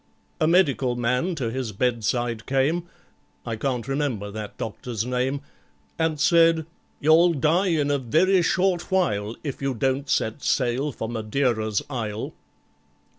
[0.39, 2.85] A medical man to his bedside came.
[3.45, 5.41] (I can't remember that doctor's name),
[5.99, 6.65] And said,
[6.99, 12.33] "You'll die in a very short while If you don't set sail for Madeira's isle."